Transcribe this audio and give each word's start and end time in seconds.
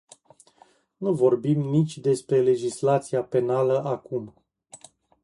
Nu 0.97 1.13
vorbim 1.15 1.59
nici 1.61 1.97
despre 1.97 2.41
legislația 2.41 3.23
penală 3.23 3.83
acum. 3.83 4.33